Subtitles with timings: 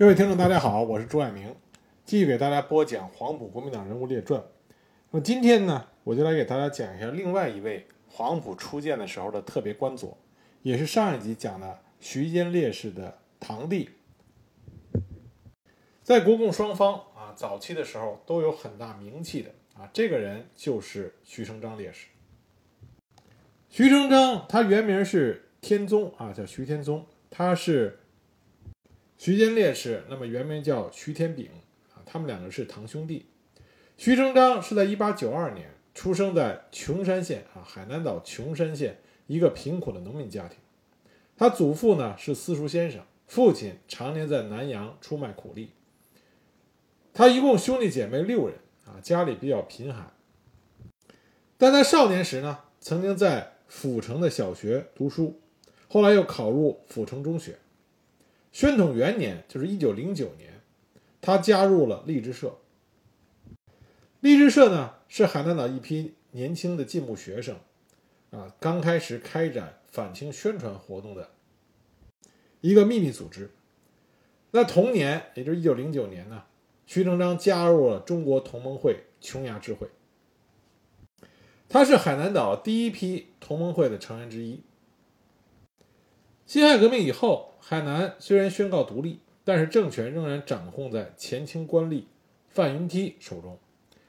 [0.00, 1.54] 各位听众，大家好，我是朱爱明，
[2.06, 4.40] 继续给大家播讲《黄埔国民党人物列传》。
[5.10, 10.16] 那么今天呢，我就来给大家讲一下另外一位黄埔初建的时候的特别官佐，
[10.62, 13.90] 也是上一集讲的徐坚烈士的堂弟。
[16.02, 22.06] 在国共双方啊，早期的时候都有很大名气的啊，这个人就是徐成章烈士。
[23.68, 27.99] 徐成章，他原名是天宗啊，叫徐天宗，他是。
[29.20, 31.50] 徐坚烈士，那么原名叫徐天炳
[31.92, 33.26] 啊，他们两个是堂兄弟。
[33.98, 40.56] 徐成章是在1892年出生在琼山县啊，海南岛琼山县一个贫苦的农民家庭。
[41.36, 45.72] 他祖父呢是私塾先生，父亲常年在南洋出卖苦力。
[47.12, 50.14] 他一共兄弟姐妹六人啊，家里比较贫寒。
[51.58, 55.38] 但在少年时呢，曾经在府城的小学读书，
[55.88, 57.58] 后来又考入府城中学。
[58.52, 60.60] 宣统元年，就是一九零九年，
[61.20, 62.58] 他加入了励志社。
[64.18, 67.56] 励志社呢，是海南岛一批年轻的进步学生，
[68.30, 71.30] 啊，刚开始开展反清宣传活动的
[72.60, 73.50] 一个秘密组织。
[74.50, 76.42] 那同年，也就是一九零九年呢，
[76.86, 79.88] 徐成章加入了中国同盟会琼崖支会，
[81.68, 84.60] 他是海南岛第一批同盟会的成员之一。
[86.46, 87.49] 辛亥革命以后。
[87.60, 92.04] 海南虽然宣告独立，但是政权仍然掌控在前清官吏
[92.48, 93.58] 范云梯手中，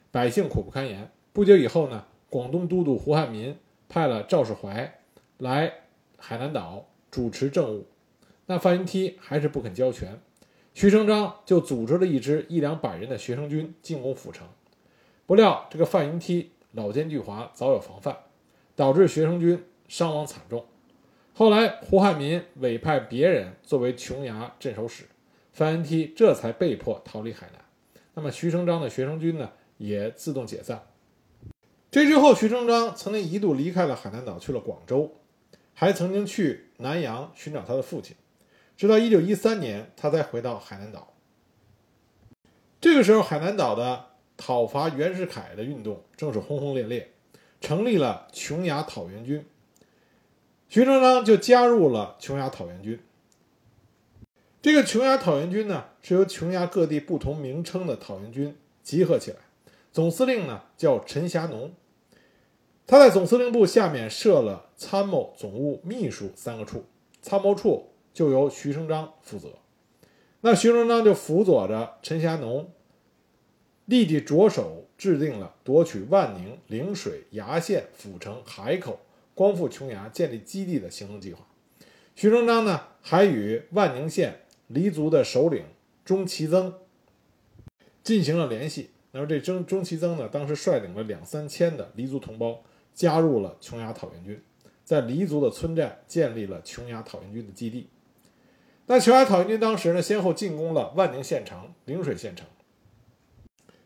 [0.10, 1.12] 百姓苦不堪言。
[1.34, 3.56] 不久以后呢，广东都督胡汉民
[3.88, 5.00] 派了赵世怀
[5.38, 5.74] 来
[6.18, 7.86] 海南岛主持政务，
[8.46, 10.20] 那范云梯还是不肯交权，
[10.74, 14.48] 徐成章就组织了一支一两百人的学生军进攻府城，
[15.26, 18.18] 不料这个范云梯老奸巨猾，早有防范，
[18.76, 20.66] 导致学生军伤亡惨重。
[21.34, 25.06] 后来，胡汉民委派别人作为琼崖镇守使，
[25.54, 27.64] 范恩梯这才被迫逃离海南。
[28.14, 30.84] 那么，徐成章的学生军呢，也自动解散。
[31.90, 35.16] 这之后，徐成章曾经一度离开了海南岛，去了广州，
[35.74, 38.16] 还曾经去南洋寻找他的父亲。
[38.76, 41.14] 直到1913年，他才回到海南岛。
[42.82, 47.12] 这个时候，海南岛的讨伐袁世凯的运动正是轰轰烈烈，
[47.62, 49.46] 成立了琼崖讨袁军。
[50.72, 52.98] 徐成章就加入了琼崖讨袁军。
[54.62, 59.38] 这个琼崖讨袁军呢，是由琼崖各地不同名称的讨袁军集合起来，
[59.92, 61.74] 总司令呢叫陈霞农。
[62.88, 66.86] 他在总司令部下面设了参谋、总务、秘书三个处，
[67.22, 69.50] 参谋处就由徐成章负责。
[70.40, 72.72] 那徐成章就辅佐着陈霞农，
[73.84, 79.02] 立即着手制定了夺取万宁、陵水、崖县、府城、海口。
[79.34, 81.48] 光复琼崖、建立基地的行动计划。
[82.16, 85.66] 徐成章呢，还与万宁县黎族的首领
[86.04, 86.74] 钟其增
[88.04, 88.90] 进行了联系。
[89.14, 94.42] 那么这钟钟其增呢，当时率领了两三千的黎族同胞加入了琼崖讨袁军，
[94.86, 97.90] 在黎族的村寨建立了琼崖讨袁军的基地。
[98.86, 102.46] 那琼崖讨袁军当时呢，先后进攻了万宁县城、陵水县城，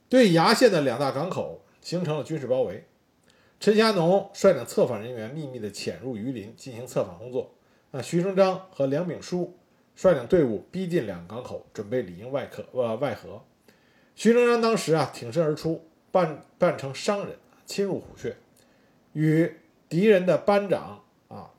[0.09, 2.85] 对崖县的两大港口形成了军事包围。
[3.60, 7.56] 陈霞农率领策反人员秘密地潜入榆林进行策反工作。
[7.92, 9.58] 那徐成章和梁炳书
[9.96, 13.42] 率领队伍逼近两个港口，准备里应外客呃外合。
[14.14, 18.36] 徐成章当时啊挺身而出，扮扮成商人，侵入虎穴，
[19.14, 19.52] 与
[19.90, 21.52] 敌人的班长啊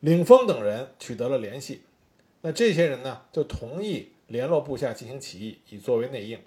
[0.00, 1.82] 领峰等人取得了联系。
[2.40, 6.40] 那这些人呢就同意联络部下进行起义，以作为内应。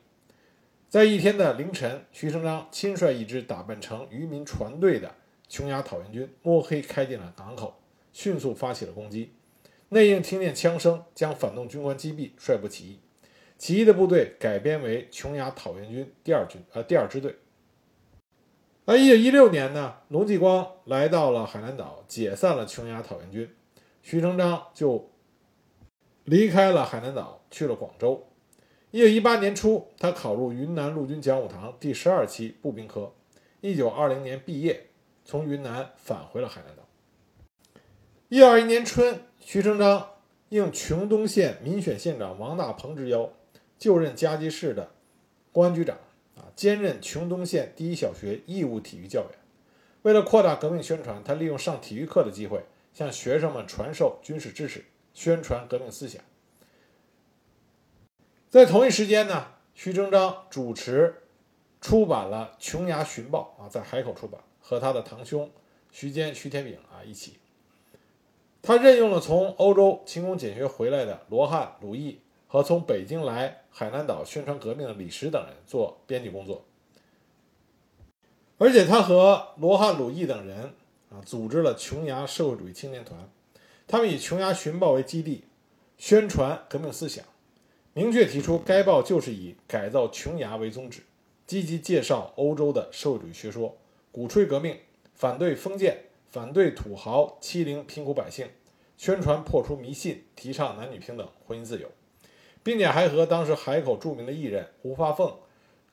[0.89, 5.13] 在一天的凌晨，徐成章亲率一支打扮成渔民船队的
[5.49, 7.75] 琼崖讨袁军，摸黑开进了港口，
[8.13, 9.33] 迅速发起了攻击。
[9.89, 12.99] 内应听见枪声，将反动军官击毙，率部起义。
[13.57, 17.35] 起义的部队改编为琼崖讨袁军第二军，呃，第二支队。
[18.85, 23.53] 那一九一六年呢，龙继光来到了海南岛，解散了琼崖讨袁军，
[24.01, 25.09] 徐成章就
[26.23, 28.26] 离开了海南岛，去了广州。
[28.97, 33.13] 一九一八年初，他考入云南陆军讲武堂第十二期步兵科。
[33.61, 34.87] 一九二零年毕业，
[35.23, 36.81] 从云南返回了海南岛。
[38.29, 40.13] 一九二一年春，徐成章
[40.49, 43.31] 应琼东县民选县长王大鹏之邀，
[43.77, 44.89] 就任嘉基市的
[45.51, 45.95] 公安局长，
[46.35, 49.29] 啊，兼任琼东县第一小学义务体育教员。
[50.01, 52.63] 为了扩大革命宣传，他利用上体育课的机会，
[52.95, 56.19] 向学生们传授军事知识，宣传革命思想。
[58.49, 59.45] 在同一时间呢，
[59.75, 61.23] 徐成章主持
[61.81, 65.51] 出版了《琼崖寻报》啊，在海口出版，和他的堂兄
[65.91, 67.33] 徐坚、徐天炳啊一起。
[68.61, 76.63] 他任用了从欧洲勤工俭学回来的罗汉、鲁毅和从北京来海南岛宣传革命的李石等人做编辑工作。
[78.57, 80.73] 而且他和罗汉鲁毅等人
[81.09, 83.29] 啊，组织了琼崖社会主义青年团，
[83.85, 85.43] 他们以琼崖寻报为基地，
[85.97, 87.23] 宣传革命思想，
[87.97, 91.01] 明确提出该报就是以改造琼崖为宗旨，
[91.47, 93.75] 积极介绍欧洲的社会主义学说，
[94.11, 94.77] 鼓吹革命，
[95.15, 98.49] 反对封建，反对土豪欺凌贫苦百姓，
[98.97, 101.89] 宣传破除迷信，提倡男女平等、婚姻自由，
[102.61, 105.33] 并且还和当时海口著名的艺人胡发凤。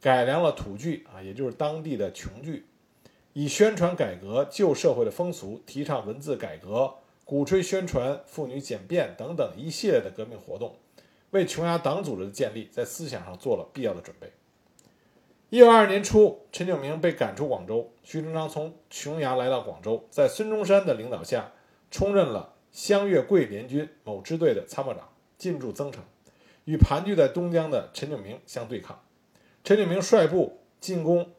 [0.02, 2.66] 改良了土剧啊，也就是当地的琼剧，
[3.32, 10.76] 以宣传改革旧社会的风俗，提倡文字改革，鼓吹宣传妇女简便等等一系列的革命活动，
[11.34, 14.32] 为琼崖党组织的建立在思想上做了必要的准备。
[15.50, 21.50] 一九二二年初，陈炯明被赶出广州，徐成章从琼崖来到广州，在孙中山的领导下，
[21.90, 26.04] 充任了湘粤桂联军某支队的参谋长，进驻增城，
[26.66, 29.02] 与盘踞在东江的陈炯明相对抗。
[29.64, 31.32] 陈炯明率部进攻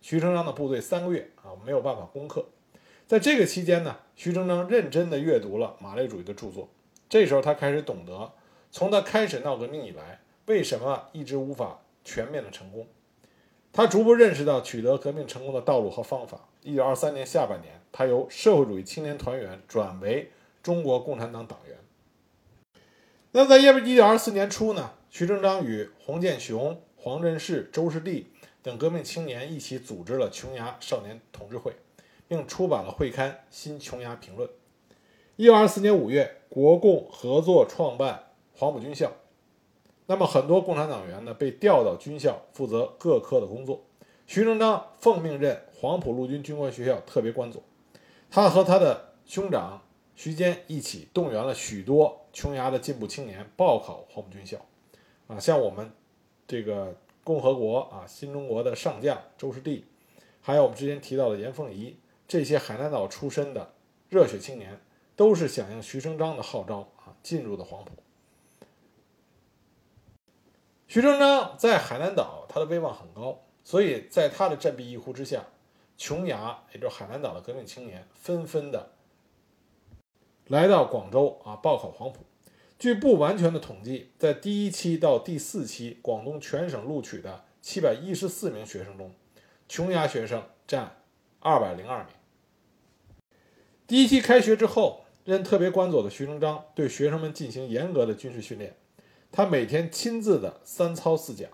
[0.00, 2.46] 徐成章的部队三个月啊，没有办法攻克。
[3.06, 6.70] 在这个期间呢，徐成章认真地阅读了马列主义的著作。
[7.10, 8.32] 这时候他开始懂得，
[8.76, 12.86] 从他开始闹革命以来，为什么一直无法全面的成功。
[13.72, 16.46] 他逐步认识到取得革命成功的道路和方法。
[16.60, 20.30] 一九二三年下半年，他由社会主义青年团员转为
[20.62, 21.78] 中国共产党党员。
[23.32, 26.78] 那在一九二四年初呢，徐成章与洪建雄。
[26.96, 28.30] 黄振士、周士第
[28.62, 31.72] 等革命青年一起组织了琼崖少年同志会，
[32.28, 34.46] 并出版了会刊《新琼崖评论》。
[35.36, 38.24] 一九二四年五月，国共合作创办
[38.56, 39.12] 黄埔军校。
[40.06, 43.84] 那么，很多共产党员呢被调到军校负责各科的工作。
[44.26, 47.62] 徐成章奉命任黄埔陆军军官学校特别官佐。
[48.30, 49.82] 他和他的兄长
[50.14, 54.58] 徐坚一起动员了许多琼崖的进步青年报考黄埔军校。
[55.28, 55.90] 啊，像我们。
[56.48, 56.94] 这个
[57.24, 59.84] 共和国啊，新中国的上将周士第，
[60.40, 61.96] 还有我们之前提到的严凤仪，
[62.28, 63.68] 这些海南岛出身的
[64.08, 64.78] 热血青年，
[65.16, 67.90] 都是响应徐成章的号召啊，进入的黄埔。
[70.88, 75.44] 徐成章在海南岛，他的威望很高，所以在他的振臂一呼之下，
[75.98, 78.92] 琼崖，也就是海南岛的革命青年，纷纷的
[80.46, 82.20] 来到广州啊，报考黄埔。
[82.78, 89.12] 据不完全的统计，在第一期到第四期广东全省录取的七百一十四名学生中，
[89.68, 91.02] 琼崖学生占
[91.40, 92.12] 二百零二名。
[93.88, 98.76] 第一期开学之后，任特别官佐的徐成章对学生们进行严格的军事训练，
[99.30, 101.50] 他每天亲自的三操四讲。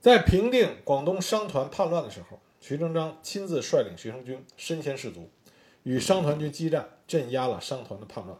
[0.00, 5.28] 在平定广东商团叛乱的时候，徐成章亲自率领学生军身先士卒，
[5.82, 8.38] 与商团军激战，镇压了商团的叛乱。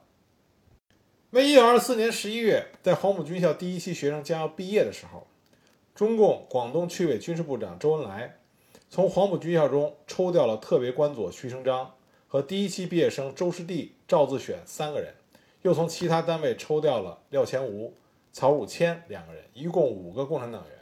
[1.31, 5.27] 为一九二四年十一月，在黄埔军校第一期学生将要毕业的时候，
[5.95, 8.39] 中共广东区委军事部长周恩来
[8.89, 11.95] 从黄埔军校中抽调了特别官佐徐成章
[12.27, 15.15] 和第一期毕业生周士第、赵自选三个人，
[15.63, 17.95] 又从其他单位抽调了廖乾吾、
[18.33, 20.79] 曹汝谦两个人，一共五个共产党员，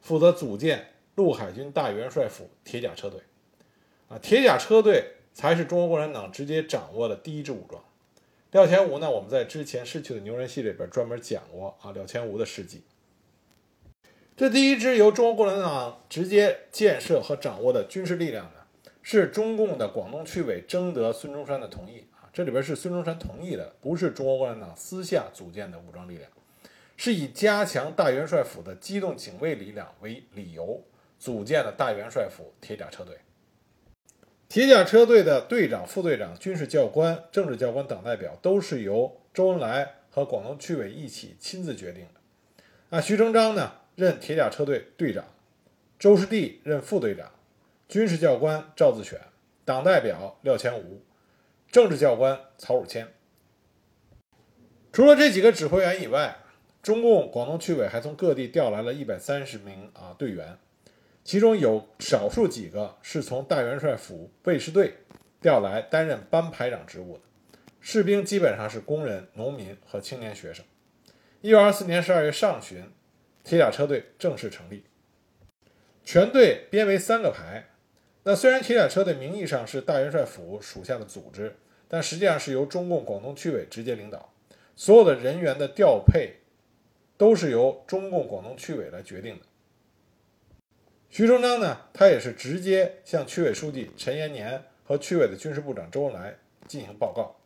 [0.00, 3.20] 负责组建陆海军大元帅府铁甲车队。
[4.08, 7.82] 啊，铁甲车队才是中国共产党直接掌握的第一支武装。
[8.52, 9.08] 廖乾吾呢？
[9.08, 12.82] 我们在之前逝去的牛人戏里边专门讲过啊，廖乾吾的事迹。
[14.36, 18.62] 这第一支由中国共产党直接建设和掌握的军事力量呢，
[19.02, 26.30] 是中共的广东区委征得孙中山的同意，这里边是孙中山同意的，不是中国共产党私下组建的武装力量，
[26.96, 30.82] 是以加强大元帅府的机动警卫力量为理由
[31.18, 33.16] 组建的大元帅府铁甲车队。
[34.48, 42.20] 铁甲车队的队长、副队长、军事教官、政治教官、党代表都是由周恩来和广东区委一起亲自决定的。
[42.88, 45.24] 那，徐成章呢任铁甲车队队长，
[45.98, 47.30] 周士第任副队长，
[47.88, 49.20] 军事教官赵自选，
[49.64, 51.00] 党代表廖乾吾，
[51.70, 53.08] 政治教官曹汝谦。
[54.92, 56.36] 除了这几个指挥员以外，
[56.82, 60.58] 中共广东区委还从各地调来了一百三十名啊队员。
[61.22, 64.94] 其中有少数几个是从大元帅府卫士队
[65.40, 67.22] 调来担任班排长职务的
[67.80, 70.64] 士兵，基本上是工人、农民和青年学生。
[71.40, 72.90] 一九二四年十二月上旬，
[73.44, 74.84] 铁甲车队正式成立，
[76.04, 77.66] 全队编为三个排。
[78.22, 81.56] 那虽然铁甲车队名义上是大元帅府属下的组织，
[81.88, 84.32] 但实际上是由中共广东区委直接领导，
[84.76, 86.40] 所有的人员的调配
[87.16, 89.42] 都是由中共广东区委来决定的。
[91.08, 96.36] 徐成章呢，他也是直接向区委书记陈延年和区委的军事部长周恩来
[96.68, 97.36] 进行报告。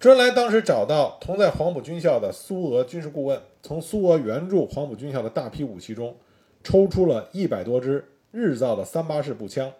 [0.00, 6.16] 周恩来当时找到同在黄埔军校的苏俄军事顾问，从苏俄援助黄埔军校的大批武器中，
[6.62, 9.72] 抽出了一百多支日造的三八式步枪，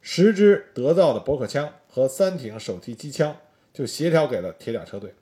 [0.00, 3.36] 十支德造的驳壳枪和三挺手提机枪，
[3.72, 5.14] 就协调给了铁甲车队。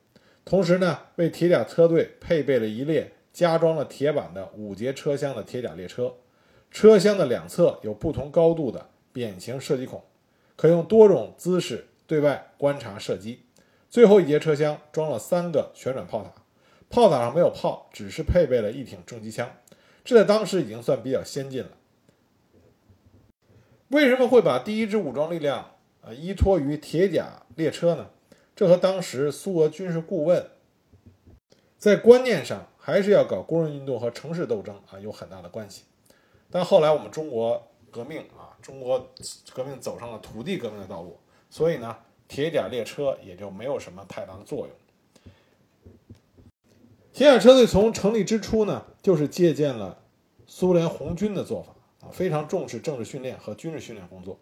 [0.45, 6.15] 同时呢，为铁甲车队配备了一列加装了铁板的五节车厢的铁甲列车，
[6.71, 10.05] 车厢的两侧有不同高度的扁形射击孔，
[10.57, 13.41] 可用多种姿势对外观察射击。
[13.89, 16.31] 最后一节车厢装了三个旋转炮塔，
[16.91, 19.51] 炮塔上没有炮，只是配备了一挺重机枪，
[20.05, 21.71] 这在当时已经算比较先进了。
[23.89, 28.11] 为什么会把第一支武装力量啊依托于铁甲列车呢？
[28.55, 30.51] 这和当时苏俄军事顾问
[31.79, 35.85] 在观念上还是要搞工人运动和城市斗争啊有很大的关系。
[36.51, 39.11] 但后来我们中国革命啊，中国
[39.53, 41.19] 革命走上了土地革命的道路，
[41.51, 41.97] 所以呢。
[42.29, 44.71] 铁甲列车也就没有什么太大的作用。
[47.13, 50.03] 铁甲车队从成立之初呢，就是借鉴了
[50.45, 51.76] 苏联红军的做法
[52.13, 54.39] 非常重视政治训练和军事训练工作。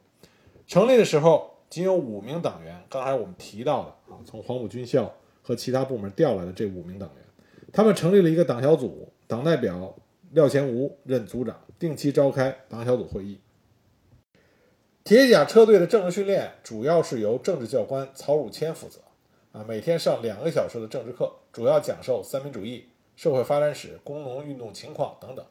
[0.67, 7.25] 成立的时候仅有五名党员，刚才我们提到的啊，从黄埔军校和其他部门调来的这五名党员，
[7.73, 9.95] 他们成立了一个党小组，党代表
[10.31, 13.39] 廖乾吾任组长，定期召开党小组会议。
[15.03, 19.01] 铁甲车队的政治训练主要是由政治教官曹汝谦负责，
[19.53, 25.45] 啊，每天上两个小时的政治课，主要讲授三民主义、社会发展史、工农运动情况等等。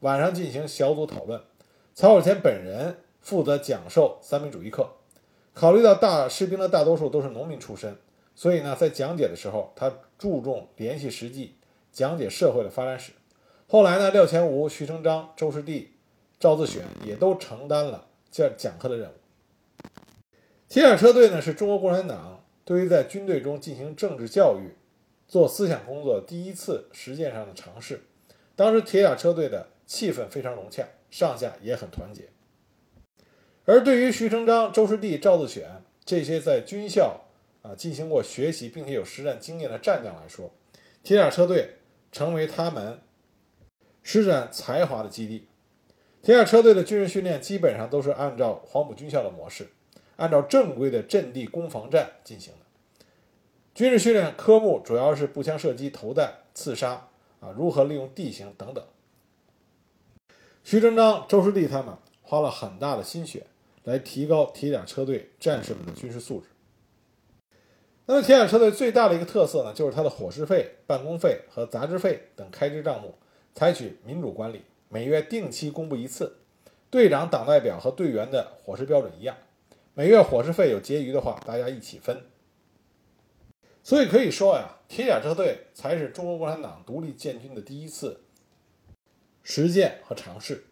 [0.00, 1.40] 晚上进行小组讨论，
[1.94, 4.88] 曹汝谦本人负责讲授三民主义课。
[5.54, 7.96] 考虑到大士兵的大多数都是农民出身，
[8.34, 11.56] 所以呢，在讲解的时候，他注重联系实际，
[11.90, 13.12] 讲解社会的发展史。
[13.66, 15.94] 后来呢，廖乾吾、徐成章、周士第、
[16.38, 18.06] 赵自选也都承担了。
[18.30, 19.14] 讲讲课的任务。
[20.68, 24.76] 铁甲车队呢，是中国共产党对于在军队中进行政治教育、
[25.26, 28.02] 做思想工作第一次实践上的尝试。
[28.54, 32.28] 当时铁甲车队的气氛非常融洽，上下也很团结。
[33.64, 37.22] 而对于徐成章、周士第、赵自选这些在军校
[37.62, 40.52] 啊进行过学习并且有实战经验的战将来说，
[41.02, 41.78] 铁甲车队
[42.12, 43.00] 成为他们
[44.02, 45.48] 施展才华的基地。
[46.20, 49.68] 铁甲车队的军事训练基本上都是按照黄埔军校的模式，
[50.16, 52.58] 按照正规的阵地攻防战进行的。
[53.74, 57.08] 军事训练科目主要是步枪射击、投弹、刺杀
[57.40, 58.84] 啊，如何利用地形等等。
[60.70, 63.46] 徐成章、周士第他们花了很大的心血
[63.84, 66.48] 来提高铁甲车队战士们的军事素质。
[68.04, 73.14] 那么，铁甲车队最大的一个特色呢，就是它的伙食费、办公费和杂志费等开支账目
[73.54, 74.60] 采取民主管理。
[74.90, 76.36] 每月定期公布一次，
[76.90, 79.34] 队长、党代表和队员的伙食标准一样。
[79.94, 82.26] 每月伙食费有结余的话，大家一起分。
[83.82, 88.20] 所以可以说呀，铁甲车队才是中国共产党独立建军的第一次
[89.50, 90.66] 实践和尝试。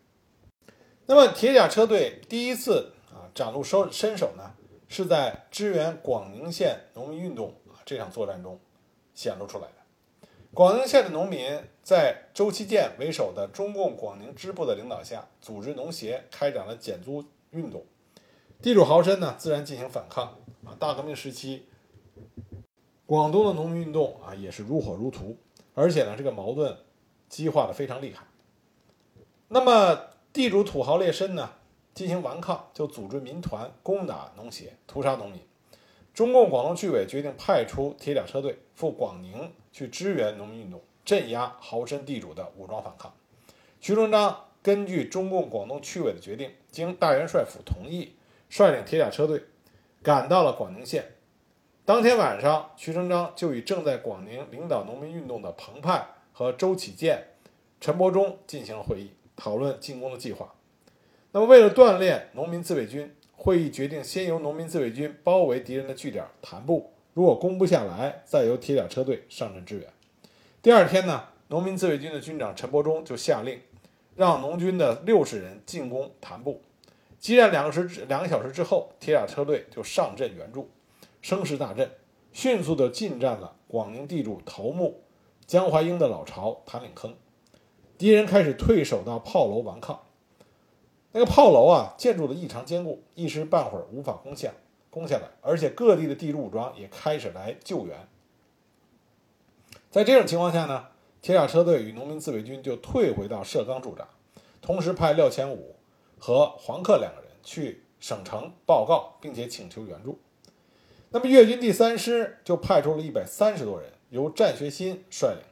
[1.07, 4.53] 那么，铁甲车队第一次啊展露身身手呢，
[4.87, 8.61] 是在支援广宁县农民运动啊这场作战中
[9.15, 10.29] 显露出来的。
[10.53, 17.83] 广宁县的农民在周其建为首的中共广宁支部的领导下，组织农协开展了减租运动。
[18.61, 20.77] 地主豪绅呢，自然进行反抗啊。
[20.79, 21.67] 大革命时期，
[23.07, 25.35] 广东的农民运动啊，也是如火如荼，
[25.75, 26.77] 而且呢，这个矛盾
[27.31, 28.27] 激化的非常厉害。
[29.49, 30.01] 那么，
[30.33, 31.51] 地主土豪劣绅呢，
[31.95, 35.41] 进行顽抗，就组织民团攻打农协，屠杀农民。
[36.13, 39.53] 中共广东区委决定派出铁甲车队赴广宁。
[39.77, 43.13] 去支援农民运动，镇压豪绅地主的武装反抗。
[43.79, 48.15] 徐成章根据中共广东区委的决定，经大元帅府同意，
[48.49, 49.45] 率领铁甲车队
[50.03, 51.13] 赶到了广宁县。
[51.85, 57.35] 当天晚上，徐成章就与正在广宁领导农民运动的彭湃和周启建、
[57.79, 60.55] 陈伯忠进行了会议，讨论进攻的计划。
[61.33, 66.93] 那么，为了锻炼农民自卫军，会议决定先由农民自卫军包围敌人的据点谭部。
[67.13, 69.87] 如果攻不下来，再由铁甲车队上阵支援。
[70.63, 73.61] 第二天呢，农民自卫军的军长陈伯忠就下令，
[74.15, 76.63] 让农军的六十人进攻谭部。
[77.19, 80.71] 激战两个时两个小时之后，铁甲车队就上阵援助，
[81.23, 81.91] 声势大振，
[82.33, 85.03] 迅速地进占了广宁地主头目
[85.47, 87.15] 江怀英的老巢谭岭坑。
[87.99, 90.03] 敌人开始退守到炮楼顽抗。
[91.13, 94.53] 那个炮楼啊，建筑的异常坚固，一时半会儿无法攻下。
[94.89, 98.09] 攻下来，而且各地的地主武装也开始来救援。
[99.91, 100.87] 在这种情况下呢，
[101.21, 104.09] 铁甲车队与农民自卫军就退回到社冈驻扎，
[104.63, 105.77] 同时派廖乾武
[106.19, 110.19] 和黄克两个人去省城报告，并且请求援助。
[111.11, 115.43] 那么粤军第三师就派出了一百三十多人，由战学新率领，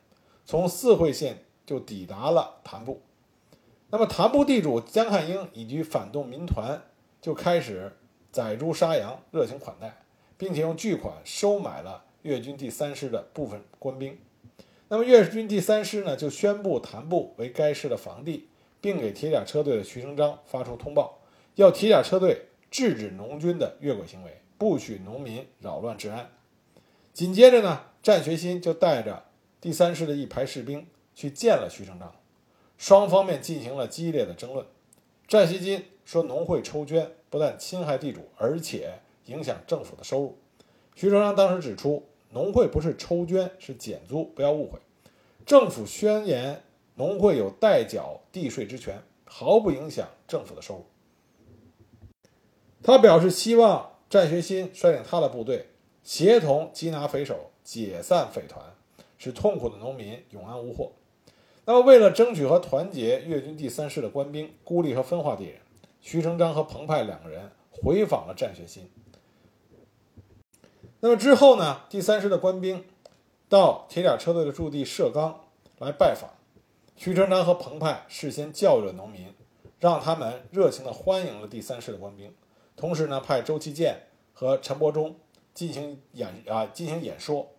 [0.47, 3.03] 从四会县就抵达了谭部。
[3.91, 6.83] 那么谭部地主江汉英以及反动民团
[7.21, 7.93] 就开始
[8.33, 10.03] 宰猪杀羊，热情款待，
[10.37, 14.19] 并且用巨款收买了粤军第三师的部分官兵。
[14.89, 18.49] 那么粤军第三师呢，就宣布谭部为该师的防地，
[18.81, 21.21] 并给铁甲车队的徐成章发出通报，
[21.55, 26.31] 要铁甲车队制止农军的越轨行为，不许农民扰乱治安。
[27.13, 29.25] 紧接着呢，战学新就带着
[29.61, 32.15] 第三师的一排士兵去见了徐成章。
[32.77, 34.67] 双方面进行了激烈的争论。
[35.27, 40.39] 战学新说，农会抽捐不但侵害地主，而且影响政府的收入。
[40.95, 44.79] 徐成章当时指出，农会不是抽捐，是减租，不要误会。
[45.47, 46.63] 政府宣言，
[46.97, 50.85] 农会有代缴地税之权，毫不影响政府的收入。
[52.83, 55.69] 他表示希望战学新率领他的部队，
[56.03, 58.75] 协同缉拿匪首，解散匪团，
[59.17, 60.93] 使痛苦的农民永安无祸。
[61.67, 65.61] 那么，为了争取和团结粤军第三师的官兵，孤立和分化敌人，
[66.01, 68.91] 徐成章和彭湃两个人回访了战学新。
[71.01, 71.81] 那么之后呢？
[71.89, 72.85] 第三师的官兵
[73.49, 75.41] 到铁甲车队的驻地社冈
[75.79, 76.31] 来拜访，
[76.97, 79.33] 徐成章和彭湃事先教育了农民，
[79.81, 82.35] 让他们热情地欢迎了第三师的官兵，
[82.77, 84.03] 同时呢，派周其建
[84.35, 85.17] 和陈伯忠
[85.55, 87.51] 进行演啊进行演说，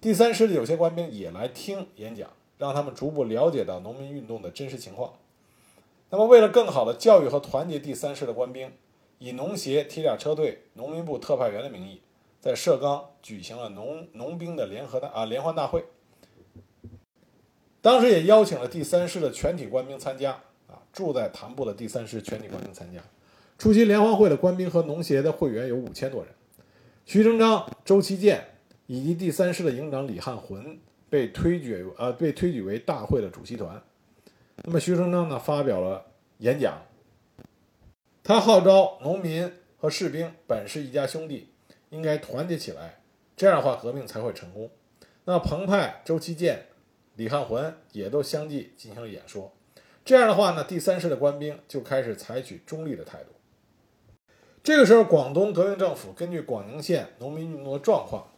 [0.00, 2.28] 第三师的有些官兵也来听演讲。
[2.58, 5.14] 让他们逐步了解到农民运动的真实情况。
[6.10, 8.72] 那么，为了更好的教育和团结第三师的官兵，
[9.18, 12.00] 以农协、铁甲车队、农民部特派员的名义，
[12.40, 15.84] 在社冈举行了农农兵的联合大啊联欢大会。
[17.80, 20.32] 当时也邀请了第三师的全体官兵参加
[20.66, 23.00] 啊，住在谭部的第三师全体官兵参加。
[23.58, 26.32] 出席联欢会的官兵和农协的会员有五千多人。
[27.04, 28.44] 徐成章、周其建
[28.86, 30.78] 以及第三师的营长李汉魂。
[31.10, 33.82] 被推举呃被推举为大会的主席团，
[34.64, 36.04] 那么徐成章呢发表了
[36.38, 36.82] 演讲，
[38.22, 41.48] 他号召农民和士兵本是一家兄弟，
[41.90, 43.00] 应该团结起来，
[43.36, 44.70] 这样的话革命才会成功。
[45.24, 46.66] 那彭湃、周其建、
[47.16, 49.52] 李汉魂也都相继进行了演说，
[50.04, 53.30] 这样的话呢，第三师的官兵就开始采取中立的态度。
[54.62, 58.28] 这个时候，广东革命政府根据广宁县农民运动的状况。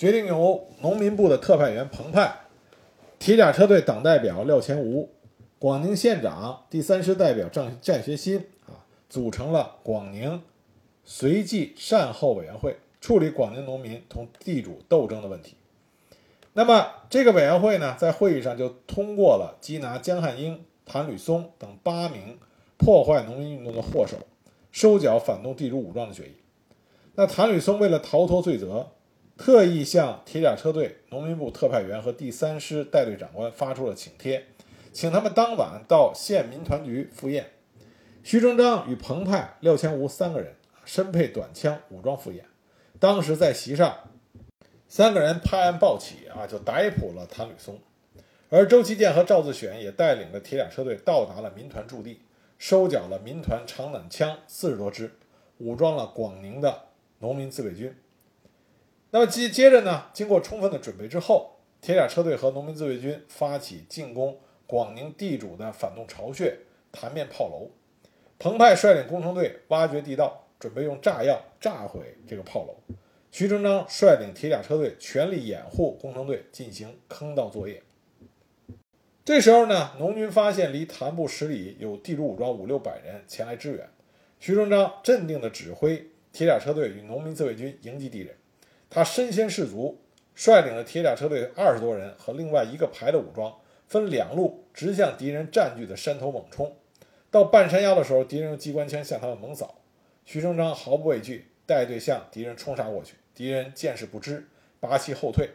[0.00, 2.34] 决定由农民部的特派员彭湃、
[3.18, 5.10] 铁甲车队党代表廖前吾、
[5.58, 10.40] 广宁县长第三师代表战战学新啊，组成了广宁
[11.04, 15.56] 随即善后委员会，处理广宁农民同地主斗争的问题。
[16.54, 22.38] 那么这个委员会呢，在会议上就通过了缉拿江汉英、谭吕松等八名
[22.78, 24.16] 破坏农民运动的祸首，
[24.72, 26.36] 收缴反动地主武装的决议。
[27.16, 28.92] 那谭吕松为了逃脱罪责。
[29.40, 34.44] 特意向铁甲车队、农民部特派员和第三师带队长官发出了请帖，
[34.92, 37.46] 请他们当晚到县民团局赴宴。
[38.22, 42.44] 徐成章与彭湃、廖千吾三个人身配短枪，武装赴宴。
[42.98, 44.10] 当时在席上，
[44.86, 47.80] 三个人拍案抱起啊，就逮捕了谭吕松。
[48.50, 52.20] 而周其建和赵自选也带领着铁甲车队到达了民团驻地，
[52.58, 55.10] 收缴了民团长短枪四十多支，
[55.56, 56.88] 武装了广宁的
[57.20, 57.96] 农民自卫军。
[59.12, 60.04] 那么接接着呢？
[60.12, 66.56] 经过充分的准备之后，铁甲车队和农民自卫军发起进攻广宁地主的反动巢穴——
[66.92, 67.70] 潭面炮楼。
[68.38, 72.76] 彭湃率领工程队挖掘地道，准备用炸药炸毁这个炮楼。
[73.32, 77.82] 徐成章率领铁甲车队全力掩护工程队进行坑道作业。
[79.24, 83.88] 这时候呢，农军发现离谭部十里有地主武装五六百人前来支援。
[84.38, 88.34] 徐成章镇定地指挥铁甲车队与农民自卫军迎击敌人。
[88.90, 90.00] 他身先士卒，
[90.34, 96.76] 率领着铁甲车队二十多人和另外一个排的武装，分两路直向敌人占据的山头猛冲。
[97.30, 99.76] 到半山腰的时候，敌人用机关枪向他们猛扫。
[100.24, 103.14] 徐成章毫不畏惧，带队向敌人冲杀过去。
[103.32, 104.48] 敌人见势不知，
[104.80, 105.50] 拔旗后退。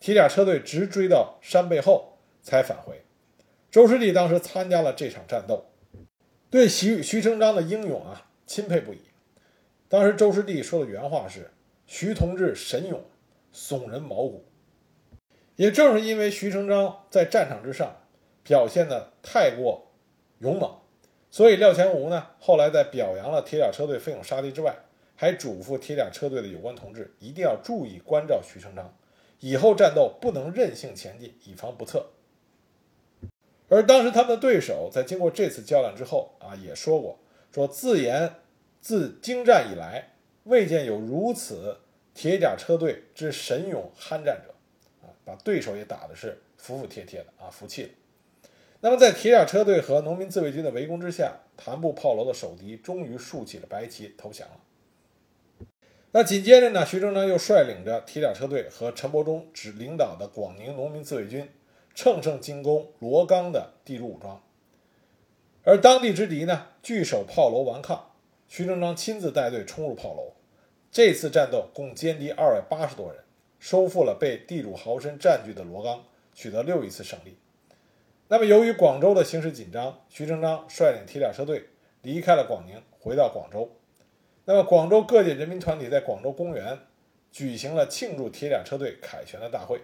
[0.00, 3.02] 铁甲车队直追到山背后才返回。
[3.70, 5.66] 周师弟当时参加了这场战斗，
[6.48, 9.00] 对徐徐成章的英勇啊钦佩不已。
[9.90, 11.50] 当时周师弟说的原话是。
[11.92, 13.02] 徐同志神勇，
[13.52, 14.44] 耸人毛骨。
[15.56, 17.96] 也正是因为徐成章在战场之上
[18.44, 19.90] 表现的太过
[20.38, 20.72] 勇猛，
[21.32, 24.76] 所以廖前吾呢后来在表扬了铁甲车队奋勇杀敌之外，
[25.16, 28.94] 还嘱咐铁甲车队的有关同志一定要注意关照徐成章，
[29.40, 32.06] 以后战斗不能任性前进，以防不测。
[33.68, 37.18] 而当时他们的对手在经过这次较量之后啊，也说过
[37.52, 38.36] 说自言
[38.80, 40.06] 自经战以来。
[40.44, 41.78] 未见有如此
[42.14, 44.54] 铁甲车队之神勇酣战者，
[45.02, 47.88] 啊，把对手也打的是服服帖帖的啊，服气了。
[48.80, 55.66] 那么在铁甲车队和农民自卫军的围攻之下，谭部炮楼的守敌终于竖起了白旗投降了。
[56.12, 61.48] 那紧接着呢，徐成章又率领着铁甲车队和陈伯忠指领导的广宁农民自卫军，
[61.94, 64.42] 乘胜进攻罗岗的地主武装。
[65.62, 68.09] 而当地之敌呢，据守炮楼顽抗，
[68.52, 70.32] 徐成章亲自带队冲入炮楼。
[70.90, 73.22] 这次战斗共歼敌二百八十多人，
[73.60, 77.38] 收复了被地主豪绅占据的罗岗，取得又一次胜利。
[78.26, 81.66] 那么，由于广州的形势紧张，徐成章率领铁甲车队
[82.02, 83.70] 离开了广宁，回到广州。
[84.46, 86.76] 那么，广州各界人民团体在广州公园
[87.30, 89.80] 举行了庆祝铁甲车队凯旋的大会。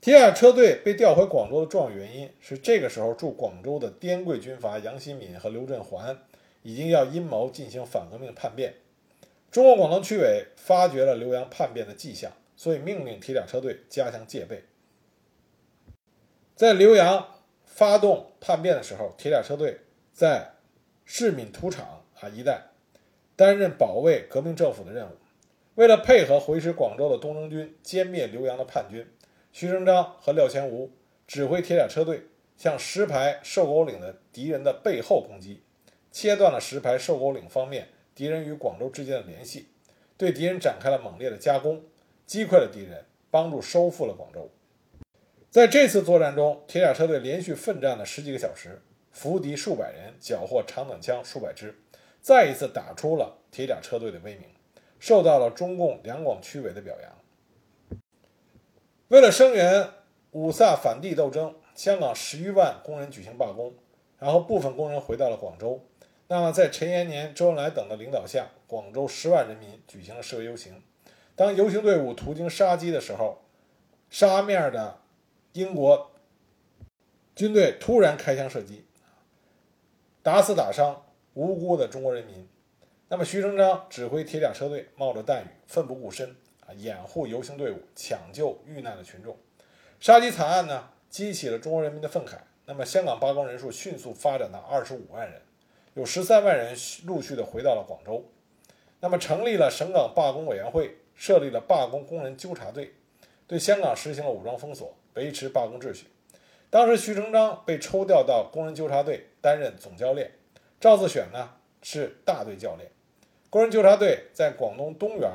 [0.00, 6.16] 铁甲车队被调回广州的重要原因是，这个时候驻广州的滇桂军阀杨新敏和刘振环
[6.62, 8.74] 已经要阴谋进行反革命叛变。
[9.50, 14.64] 中国广东区委发觉了刘洋叛变的迹象，所以命令铁甲车队加强戒备。
[16.54, 17.28] 在刘洋
[17.64, 19.80] 发动叛变的时候，铁甲车队
[20.12, 20.52] 在
[21.04, 22.68] 市闽土场啊一带
[23.34, 25.16] 担任保卫革命政府的任务。
[25.76, 29.06] 为了配合回师广州的东征军歼灭刘洋的叛军。
[29.52, 30.92] 徐成章和廖乾吾
[31.26, 32.22] 指挥铁甲车队
[32.56, 35.60] 向石牌瘦狗岭的敌人的背后攻击，
[36.12, 39.68] 切断了石牌瘦狗岭方面敌人与广州之间的联系，
[40.16, 41.82] 对敌人展开了猛烈的夹攻，
[42.26, 44.50] 击溃了敌人，帮助收复了广州。
[45.50, 51.74] 在这次作战中，铁甲车队连续奋战了十几个小时，俘敌数百人，缴获长短枪数百支，
[52.20, 54.44] 再一次打出了铁甲车队的威名，
[54.98, 57.98] 受到了中共两广区委的表扬。
[59.08, 59.88] 为了声援
[60.30, 63.74] 五卅反帝斗争，香港十余万工人举行罢工，
[64.18, 65.84] 然后部分工人回到了广州。
[66.32, 70.80] 那么，在陈延年、周恩来等的领导下，广州十万人民举行了示威游行。
[71.34, 73.42] 当游行队伍途经沙基的时候，
[74.10, 75.00] 沙面的
[75.54, 76.12] 英国
[77.34, 78.84] 军队突然开枪射击，
[80.22, 82.48] 打死打伤无辜的中国人民。
[83.08, 86.70] 那么，徐成章指挥铁甲车队冒着弹雨，奋不顾身啊。
[86.74, 89.36] 掩护游行队伍，抢救遇难的群众。
[89.98, 92.36] 杀鸡惨案呢，激起了中国人民的愤慨。
[92.66, 95.42] 那么，香港罢工人数迅速发展到二十五万人，
[95.94, 98.24] 有十三万人陆续的回到了广州。
[99.00, 102.94] 那么，成立了省港罢工委员会，设立了罢工工人纠察队，
[103.46, 106.06] 对香港实行了武装封锁，维持罢工秩序。
[106.68, 110.30] 当时，徐成章被抽调到工人纠察队担任总教练，
[110.78, 112.90] 赵自选呢是大队教练。
[113.48, 115.28] 工人纠察队在广东东园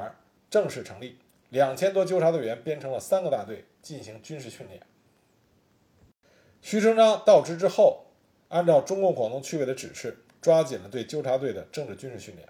[0.50, 1.20] 正式成立。
[1.50, 4.82] 两千多纠察队员编成了三个大队进行军事训练。
[6.62, 8.08] 徐成章到职之后，
[8.50, 12.48] 按照中共广东区委的指示，抓紧了对纠察队的政治军事训练。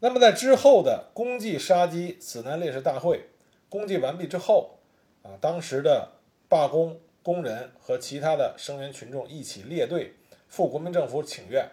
[0.00, 3.26] 那么在之后的公祭杀鸡死难烈士大会
[3.68, 4.78] 公祭完毕之后，
[5.22, 6.12] 啊，当时的
[6.48, 10.14] 罢工工人和其他的声援群众一起列队
[10.48, 11.68] 赴国民政府请愿，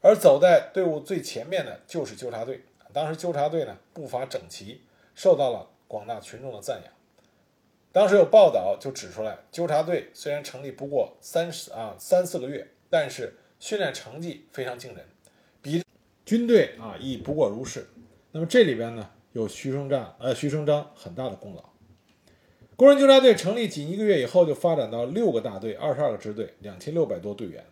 [0.00, 2.62] 而走在队伍最前面的就是纠察队。
[2.94, 4.80] 当时纠察队呢步伐整齐。
[5.14, 6.92] 受到了广大群众的赞扬。
[7.90, 15.04] 当时有报道就指出来，纠察队虽然成立不过三十啊三四个月，但是训练成绩非常惊人，
[15.60, 15.82] 比
[16.24, 17.88] 军队啊亦不过如是。
[18.32, 21.64] 那么这里边呢有徐成章呃徐成章很大的功劳。
[22.76, 27.64] 工人纠察队成立仅一个月以后，就发展到六个大队、二十二个支队、两千六百多队员。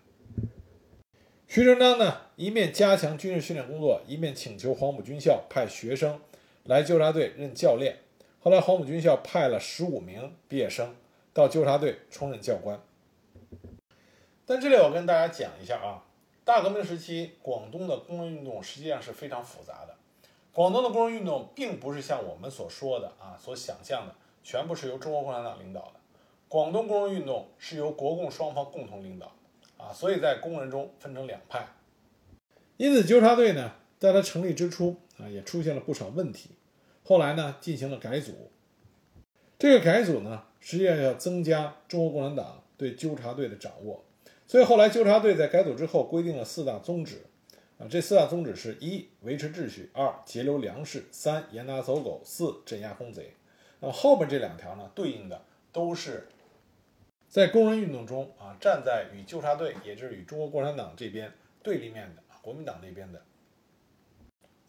[1.46, 6.20] 徐成章呢一面加强军事训练工作，一面请求黄埔军校派学生。
[6.64, 7.99] 来纠察队任教练，
[8.40, 10.96] 后来黄埔军校派了十五名毕业生
[11.33, 12.83] 到纠察队充任教官。
[14.49, 16.05] 但这里我跟大家讲一下啊，
[16.45, 19.97] 大革命时期广东的工人运动实际上是非常复杂的。
[20.53, 25.95] 广东的工人运动并不是像我们所说的啊所想象的，全部是由中国共产党领导的。
[26.49, 29.33] 广东工人运动是由国共双方共同领导
[29.77, 31.67] 啊，所以在工人中分成两派。
[32.77, 36.51] 因此，纠察队呢，在它成立之初啊，也出现了不少问题。
[37.03, 38.53] 后来呢，进行了改组。
[39.59, 44.05] 这个改组呢，实际上要增加中国共产党对纠察队的掌握。
[44.47, 47.27] 所以后来纠察队在改组之后规定了四大宗旨，
[47.79, 53.35] 啊，这四大宗旨是一维持秩序，二截留粮食，三严打走狗，四镇压空贼。
[53.81, 56.29] 那么后面这两条呢，对应的都是
[57.29, 61.33] 在工人运动中啊，站在与纠察队，也就是与中国共产党这边
[61.63, 63.23] 对立面的国民党那边的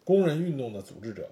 [0.02, 1.30] 工人运动的组织者。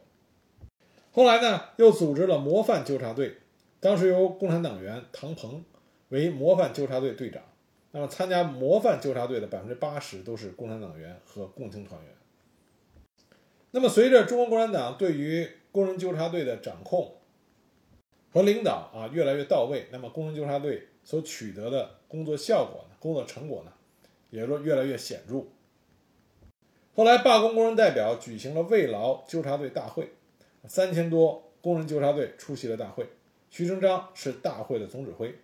[1.10, 3.38] 后来呢，又组织了模范纠察队，
[3.80, 5.64] 当时由共产党员唐鹏
[6.10, 7.42] 为模范纠察队队长。
[7.96, 12.12] 那么，参加模范纠察队的百分之八十都是共产党员和共青团员。
[13.70, 17.14] 那么，随着中国共产党对于工人纠察队的掌控
[18.34, 23.72] 和领导啊越来越到位，那么工人纠察队所取得的工作效果呢，工作成果呢，
[24.28, 25.46] 也就越来越显著。
[26.94, 30.12] 后来，罢工工人代表举行了慰劳纠察队大会，
[30.66, 33.08] 三千多工人纠察队出席了大会。
[33.48, 35.34] 徐成章是大会的总指挥，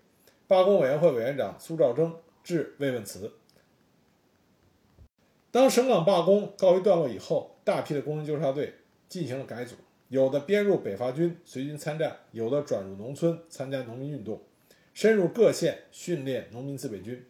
[0.46, 3.32] 罢工委员会委员长苏兆征致慰问词。
[5.50, 8.74] 当省港罢工告一段落以后，大批的工人纠察队
[9.08, 9.74] 进行了改组，
[10.08, 14.40] 有的编入北伐军随军参战，有的转入农村参加农民运动，
[14.94, 17.24] 深入各县训练农民自卫军。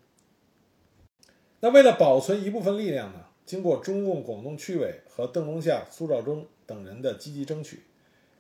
[1.61, 3.27] 那为了保存一部分力量呢？
[3.45, 7.83] 经过中共广东区委和邓中夏、苏兆征等人的积极争取，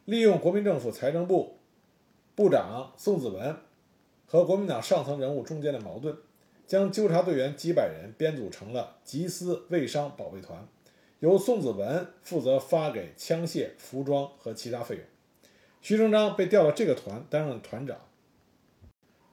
[0.04, 1.58] 利用国民政府财政部
[2.36, 3.56] 部长宋子文
[4.26, 6.16] 和国民党上层人物中间的矛盾，
[6.66, 10.66] 将纠察队员几百人编组成了缉私卫商保卫团，
[11.20, 15.04] 由宋子文负责发给枪械、服装和其他费用。
[15.80, 17.98] 徐成章被调到这个团担任团长。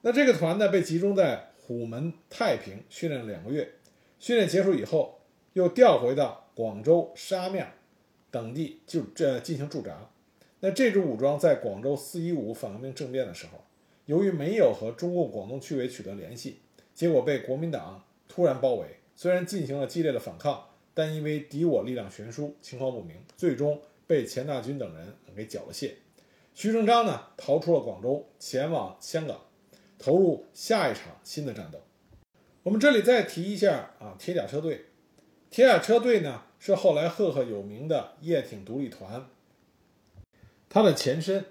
[0.01, 3.73] 那这个团呢，被集中在虎门太平训练两个月，
[4.19, 5.15] 训练结束以后。
[5.53, 7.73] 又调回到广州、沙面
[8.29, 10.09] 等地就这进行驻扎。
[10.59, 13.63] 那这支武装在广州四一五反革命政变的时候，
[14.05, 16.59] 由于没有和中共广东区委取得联系，
[16.99, 18.85] 结果被国民党突然包围。
[19.15, 25.93] 虽然进行了激烈的反抗，但因为敌我力量悬殊，情况不明，最终被钱大钧等人给缴了械。
[26.53, 29.39] 徐成章呢，逃出了广州，前往香港，
[29.97, 31.79] 投入下一场新的战斗。
[32.63, 34.87] 我们这里再提一下啊，铁甲车队。
[35.49, 39.25] 铁甲车队呢，是后来赫赫有名的叶挺独立团，
[40.67, 41.45] 它的前身。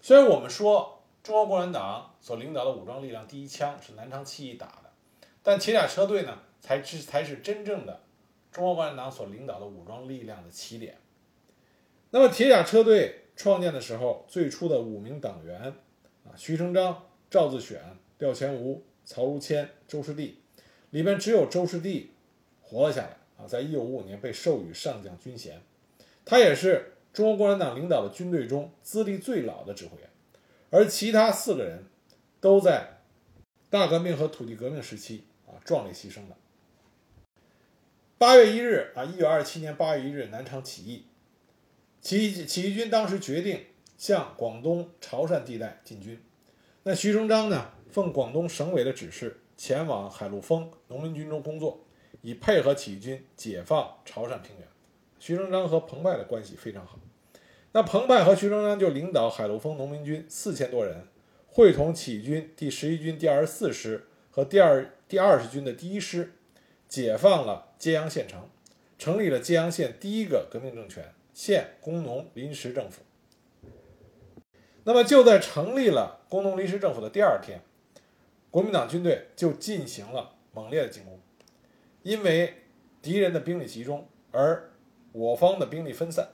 [0.00, 0.97] 虽然我们说
[1.28, 4.90] 中国共产党所领导的武装力量第一枪是南昌起义打的，
[5.42, 8.00] 但铁甲车队呢，才是才是真正的
[8.50, 10.96] 中国共产党所领导的武装力量的起点。
[12.12, 15.60] 那么，铁甲车队创建的时候，最初的五名党员
[16.24, 17.78] 啊，徐成章、赵自选、
[18.20, 20.40] 廖全吾、曹如谦、周士第，
[20.88, 22.10] 里面只有周士第
[22.62, 23.18] 活了下来。
[23.36, 25.60] 啊，在一九五五年被授予上将军衔，
[26.24, 30.08] 他也是中国共产党领导的军队中资历最老的指挥员，
[30.70, 31.86] 而其他四个人
[32.40, 33.00] 都在
[33.70, 36.36] 大革命和土地革命时期啊壮烈牺牲了。
[38.16, 41.06] 八月一日啊，一九二七年八月一日，南昌起义，
[42.00, 43.64] 起义起义军当时决定
[43.96, 46.20] 向广东潮汕地带进军，
[46.82, 51.84] 那徐成章呢，奉广东省委的指示，前往海陆丰农民军中工作。
[52.20, 54.66] 以配合起义军解放潮汕平原，
[55.20, 56.98] 徐成章和彭湃的关系非常好。
[57.78, 61.06] 那彭湃和徐成章就领导海陆丰农民军四千多人，
[61.46, 66.32] 会同起义军第十一军第二十四师和第二第二十军的第一师，
[66.88, 68.48] 解放了揭阳县城，
[68.98, 73.02] 成立了揭阳县第一个革命政权——县工农临时政府。
[74.82, 77.60] 那么就在成立了工农临时政府的第二天，
[78.50, 81.20] 国民党军队就进行了猛烈的进攻。
[82.02, 82.54] 因为
[83.00, 84.68] 敌人的兵力集中，而
[85.12, 86.28] 我方的兵力分散，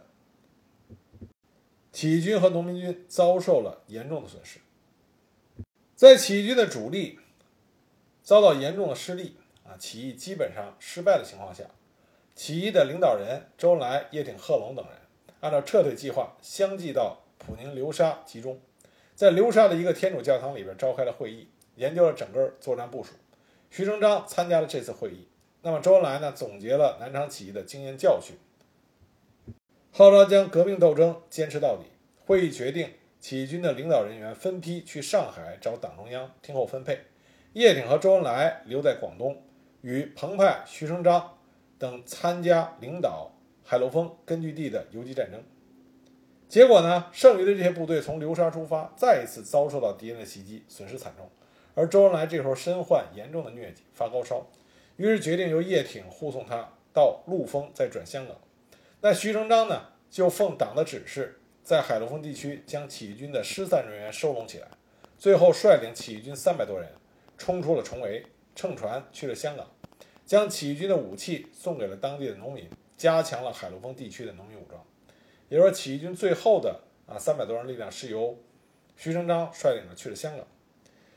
[1.94, 4.58] 起义军和农民军遭受了严重的损失。
[5.94, 7.20] 在起义军的主力
[8.20, 11.62] 遭到严重的失利啊，起义基本上失败的情况下，
[12.34, 14.96] 起义的领导人周恩来、叶挺、贺龙等人
[15.38, 18.60] 按照撤退计划，相继到普宁流沙集中，
[19.14, 23.12] 在流沙的一个天主教堂里边召开了会议，研究了整个作战部署。
[23.70, 25.28] 徐成章参加了这次会议。
[25.62, 28.34] 那么周恩来呢，总结了南昌起义的经验教训，
[29.96, 31.84] 号召将革命斗争坚持到底。
[32.26, 32.88] 会议决定，
[33.20, 36.98] 起义军的领导人员分批去上海找党中央听候分配，
[37.52, 39.40] 叶挺和周恩来留在广东，
[39.82, 41.38] 与彭湃、徐成章
[41.78, 43.30] 等参加领导
[43.62, 45.40] 海陆丰根据地的游击战争。
[46.48, 51.30] 结果呢，剩余的这些部队从流沙出发，再一次遭受到敌人的袭击，损失惨重。
[51.76, 54.44] 而周恩来这时候身患严重的疟疾，发高烧。
[54.96, 58.36] 于是决定由叶挺护送他到陆丰，再转香港。
[59.04, 64.68] 那徐成章呢，就奉党的指示，在海陆丰地区将起义军的失散人员收拢起来，
[65.18, 66.88] 最后率领起义军三百多人
[67.36, 68.24] 冲出了重围，
[68.56, 69.70] 乘船去了香港，
[70.24, 74.82] 将起义军的武器送给了当地的农民，加强了海陆丰地区的农民武装。
[75.50, 78.38] 也就是说，起义军最后的啊三百多人力量是由
[78.96, 80.46] 徐成章率领着去了香港。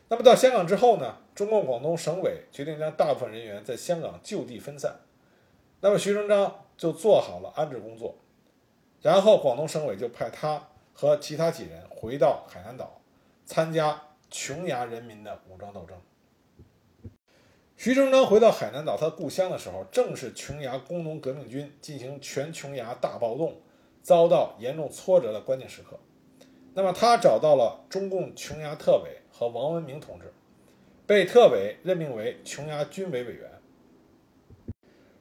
[0.09, 1.19] 那么到香港之后呢？
[1.33, 4.99] 中共广东省委决定将大部分人员在香港就地分散。
[5.79, 8.15] 那么徐成章就做好了安置工作，
[9.01, 13.01] 然后广东省委就派他和其他几人回到海南岛，
[13.45, 15.97] 参加琼崖人民的武装斗争。
[17.75, 23.61] 徐成章回到海南岛他故乡的时候，正是琼崖工农革命军进行全琼崖大暴动，
[24.01, 25.99] 遭到严重挫折的关键时刻。
[26.73, 30.33] 那么他找到了中共琼崖特委和王文明同志，
[31.05, 33.51] 被特委任命为琼崖军委委员。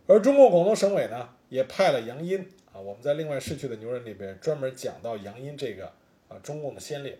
[0.06, 5.86] 而中共广东省委呢，也派了杨殷啊，我们在另外逝去的牛人里边专门讲到杨殷这个
[6.28, 7.18] 啊中共的先烈。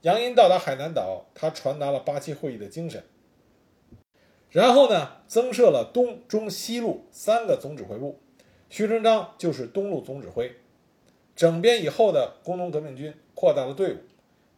[0.00, 3.04] 杨殷到达海南岛，他传达了八七会议的精神。
[4.48, 8.18] 然后呢，增设了东中西路三个总指挥部，
[8.70, 10.56] 徐成章就是东路总指挥。
[11.36, 13.98] 整编以后的工农革命军扩大了队伍，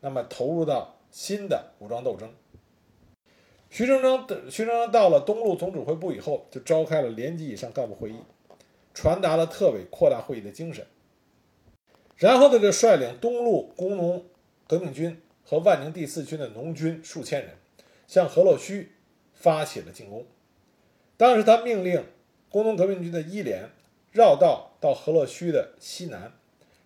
[0.02, 2.32] 那么投入到新的武装斗争。
[3.70, 8.16] 徐成章的徐成章到了东路总指挥部以后，就召开了连级以上干部会议，
[8.96, 10.84] 传达了特委扩大会议的精神。
[12.16, 14.24] 然后他，就率领东路工农
[14.66, 17.50] 革命军和万宁第四军的农军数千人，
[18.08, 18.90] 向河洛区。
[19.38, 20.24] 发起了进攻。
[21.18, 22.02] 当时他命令
[22.48, 23.68] 工农革命军的一连
[24.10, 26.32] 绕道到河洛区的西南，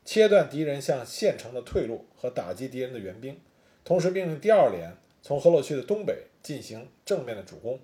[0.05, 3.39] 切断敌人向县城的退路和打击敌人的援兵。
[3.85, 7.79] 同时命令第二连从河洛区的东北进行正面的主攻，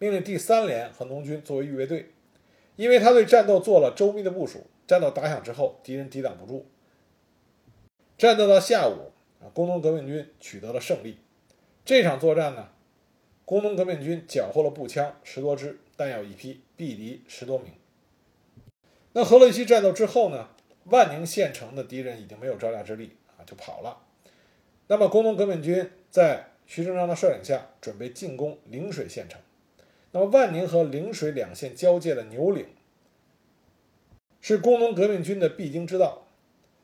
[0.00, 2.10] 命令第三连和农军作为预备队。
[2.78, 6.64] 因为他对战斗做了周密的部署，战斗打响之后，敌人抵挡不住。
[8.16, 9.10] 战斗到下午，
[9.42, 11.18] 啊，工农革命军取得了胜利。
[11.84, 12.68] 这场作战呢？
[13.44, 17.72] 工农革命军缴获了步枪十多支，弹药一批，毙敌十多名。
[19.12, 20.50] 那河洛区战斗之后呢？
[20.84, 23.98] 万宁县城的敌人已经没有招架之力啊，就跑了。
[24.86, 29.40] 那么工农革命军在徐成章的率领下，准备进攻陵水县城。
[30.12, 32.66] 那么万宁和陵水两县交界的牛岭，
[34.40, 36.26] 是工农革命军的必经之道，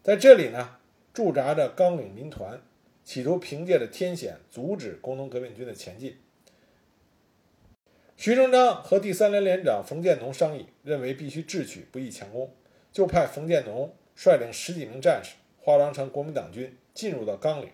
[0.02, 0.76] 在这里呢，
[1.12, 2.60] 驻扎着纲领民团，
[3.02, 6.18] 企图凭借着天险阻止工农革命军的前进。
[8.16, 12.50] 徐成章和第三连连长冯建农商议，认为必须智取，不宜强攻，
[12.92, 17.70] 就派冯建农率领十几名战士，化妆成国民党军，进入到纲领，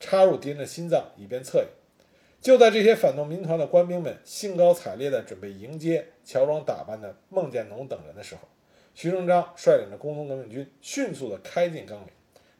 [0.00, 1.68] 插入敌人的心脏，以便策应。
[2.46, 8.42] 就在这些反动民团的官兵们兴高采烈地准备迎接乔装打扮的孟建农等人的时候，
[8.94, 12.08] 徐成章率领着工农革命军迅速地开进纲领，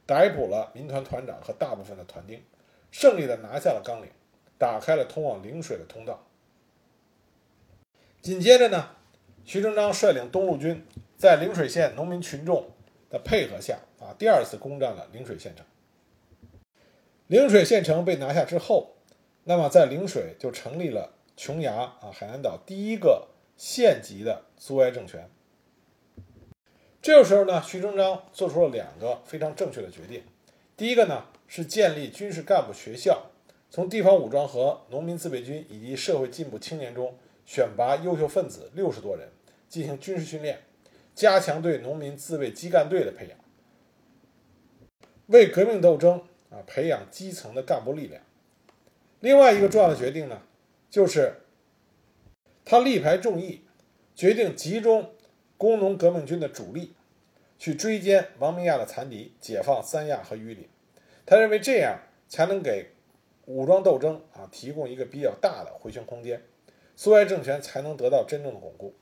[0.05, 2.43] 逮捕了民团团长和大部分的团丁，
[2.91, 4.09] 胜利地拿下了纲领，
[4.57, 6.27] 打开了通往陵水的通道。
[8.21, 8.89] 紧接着呢，
[9.45, 12.71] 徐成章率领东路军在陵水县农民群众
[13.09, 15.65] 的配合下啊，第二次攻占了陵水县城。
[17.27, 18.96] 陵水县城被拿下之后，
[19.49, 25.29] 那么在陵水就成立了琼崖啊海南岛第一个县级的苏维埃政权。
[27.01, 30.21] 这个时候呢，徐成章做出了两个非常正确的决定。
[30.75, 33.27] 第一个呢是建立军事干部学校，
[33.69, 37.17] 从地方武装和农民自卫军以及社会进步青年中。
[37.45, 39.29] 选拔优秀分子六十多人
[39.69, 40.63] 进行军事训练，
[41.15, 43.37] 加强对农民自卫基干队的培养，
[45.27, 48.21] 为革命斗争啊培养基层的干部力量。
[49.19, 50.41] 另外一个重要的决定呢，
[50.89, 51.33] 就是
[52.63, 53.61] 他力排众议，
[54.15, 55.11] 决定集中
[55.57, 56.93] 工农革命军的主力
[57.57, 60.67] 去追歼王明亚的残敌，解放三亚和榆林。
[61.25, 61.99] 他认为这样
[62.29, 62.91] 才能给
[63.45, 66.43] 武装斗争啊提供一个比较大的回旋空间。
[66.95, 68.93] 苏维埃政权才能得到真正的巩固。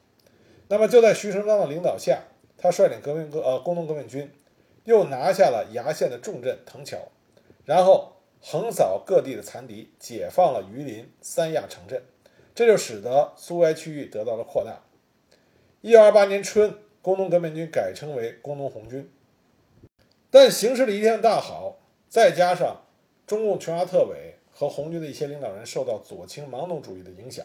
[0.68, 2.24] 那么就在徐成章的领导下，
[2.58, 4.32] 他率领革命革呃工农革命军，
[4.84, 6.98] 又拿下了崖县的重镇藤桥，
[7.66, 8.15] 然后
[8.48, 12.04] 横扫各地的残敌，解放了榆林、三亚城镇，
[12.54, 14.84] 这就使得苏维埃区域得到了扩大。
[15.82, 19.12] 一九二八年春，工农革命军改称为工农红军。
[20.30, 22.84] 但形势的一片大好，再加上
[23.26, 27.44] 中共琼崖特委和红军的一些领导人受到左倾盲动主义的影响。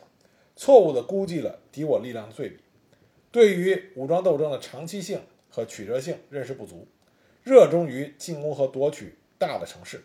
[0.54, 2.58] 错误地估计了敌我力量的对比，
[3.32, 6.86] 对于武装斗争的长期性和曲折性认识不足，
[7.42, 10.04] 热衷于进攻和夺取大的城市，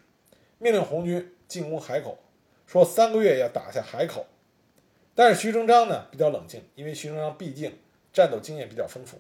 [0.57, 2.17] 命令红军进攻海口，
[2.65, 4.25] 说三个月要打下海口。
[5.13, 7.77] 但是徐成章呢比较冷静，因为徐成章毕竟
[8.11, 9.17] 战斗经验比较丰富，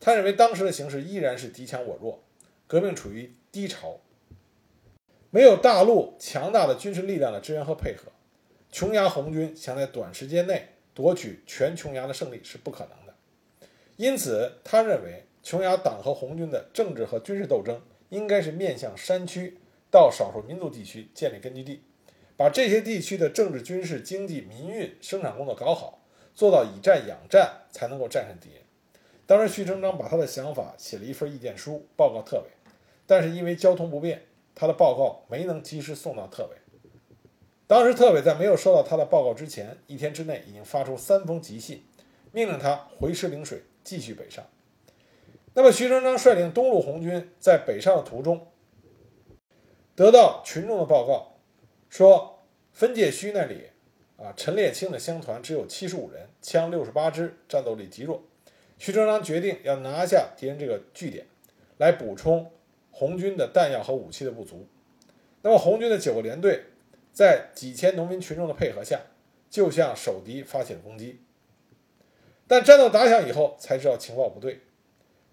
[0.00, 2.22] 他认为当时的形势依然是敌强我弱，
[2.66, 4.00] 革命处于低潮，
[5.30, 8.10] 没有大陆强大的军事力量的支援和配合。
[8.70, 13.14] 琼崖红军想在短时间内夺取全琼崖的胜利是不可能的，
[13.96, 19.58] 因此他认为琼崖党和红军的政治和军事斗争应该是面向山区
[19.90, 21.82] 到少数民族地区建立根据地，
[22.36, 26.00] 把这些地区的政治、军事、经济、民运、生产工作搞好，
[26.34, 28.62] 做到以战养战，才能够战胜敌人。
[29.26, 32.44] 当时徐成章把他的想法写了一份意见书报告特委，
[33.06, 34.22] 但是因为交通不便，
[34.54, 36.56] 他的报告没能及时送到特委。
[37.66, 41.84] 当时特委在没有收到他的报告之前，一天之内已经发出三封急信，
[42.32, 44.44] 命令他回师领水，继续北上。
[45.52, 48.46] 那么，徐成章率领东路红军在北上的途中，
[49.98, 51.34] 得到群众的报告，
[51.90, 53.64] 说分界区那里
[54.16, 58.22] 啊，陈烈清的乡团只有七十五人，枪六十八支，战斗力极弱。
[58.78, 61.26] 徐成章决定要拿下敌人这个据点，
[61.78, 62.48] 来补充
[62.92, 64.68] 红军的弹药和武器的不足。
[65.42, 66.62] 那么，红军的九个连队
[67.12, 69.00] 在几千农民群众的配合下，
[69.50, 71.18] 就向守敌发起了攻击。
[72.46, 74.60] 但战斗打响以后，才知道情报不对。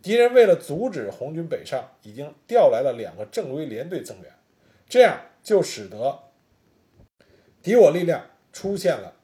[0.01, 4.31] 敌人为了阻止红军北上，已经调来了两个正规连队增援，
[4.87, 6.23] 这样就使得
[7.61, 9.15] 敌我力量出现了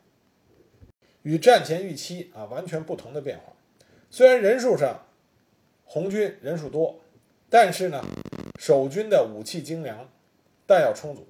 [1.21, 3.53] 与战前预期啊完全不同的变化。
[4.09, 5.07] 虽然人数上
[5.85, 6.99] 红军人数多，
[7.49, 8.03] 但是呢，
[8.59, 10.09] 守军的武器精良，
[10.65, 11.27] 弹药充足，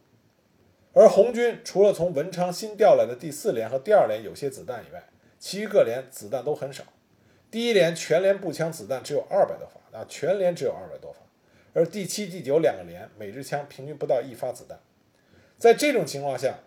[0.94, 5.04] 而红军除了从文昌新调来的第四连和第二连有些子弹以外，
[5.40, 6.84] 其余各连子弹都很少。
[7.50, 11.20] 第一连全连步枪子弹只有二百多发啊，全连只有二百多发，
[11.74, 14.80] 而第七、第九两个连每支枪平均不到一发子弹。
[15.58, 16.60] 在这种情况下，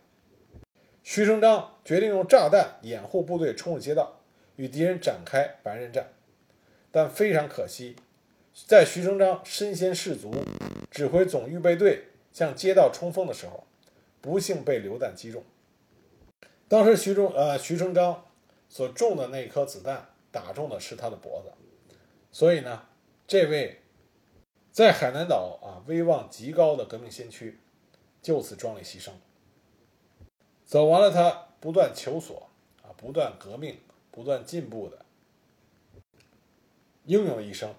[1.02, 4.20] 徐成章决定用炸弹掩护部队冲入街道，
[4.56, 6.08] 与敌人展开白刃战。
[6.90, 7.96] 但非常可惜，
[8.66, 10.32] 在徐成章身先士卒，
[10.90, 13.64] 指挥总预备队向街道冲锋的时候，
[14.20, 15.42] 不幸被榴弹击中。
[16.68, 18.26] 当时徐中呃徐成章
[18.68, 20.08] 所中的那颗子弹。
[20.34, 21.52] 打中的是他的脖子，
[22.32, 22.88] 所以呢，
[23.24, 23.82] 这位
[24.74, 27.60] 在海南岛啊威望极高的革命先驱
[28.20, 29.12] 就此壮烈牺牲，
[30.64, 32.48] 走完了他不断求索
[32.82, 33.78] 啊、不断革命、
[34.10, 35.04] 不断进步的
[37.04, 37.72] 英勇一生。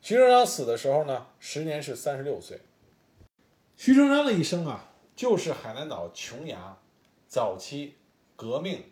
[0.00, 2.60] 徐成章死的时候呢，时年是三十六岁。
[3.76, 6.78] 徐成章的一生啊，就是海南岛琼崖
[7.26, 7.96] 早期
[8.36, 8.84] 革命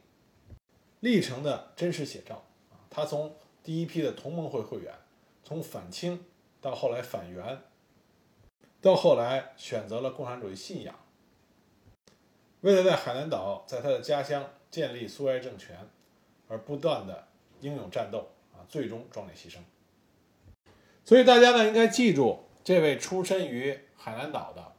[0.98, 2.44] 历程的真实写照。
[2.90, 4.92] 他从第一批的同盟会会员，
[5.44, 6.24] 从反清
[6.60, 7.60] 到后来反袁，
[8.80, 10.94] 到后来选择了共产主义信仰，
[12.60, 15.88] 为了在海南岛，在他的家乡建立苏维埃政权，
[16.48, 17.28] 而不断的
[17.60, 19.58] 英勇战斗啊，最终壮烈牺牲。
[21.04, 24.72] 所以大家呢应该记住这位出身于海南岛的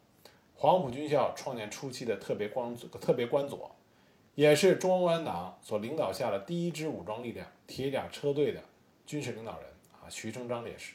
[0.56, 3.76] 黄埔军校创建初期的特别光特别官佐。
[4.36, 8.64] 也是中国共产党所领导下的第一支武装力量——铁甲车队的
[9.06, 9.70] 军事领导人
[10.02, 10.94] 啊，徐成章烈士。